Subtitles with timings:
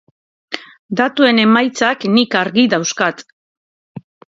[1.01, 3.27] Datuen emaitzak nik argi dauzkat.